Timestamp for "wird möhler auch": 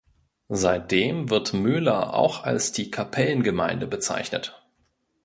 1.29-2.43